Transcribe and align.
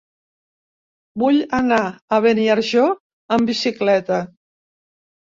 Vull 1.23 1.35
anar 1.57 1.81
a 2.17 2.19
Beniarjó 2.27 2.87
amb 3.37 3.53
bicicleta. 3.53 4.19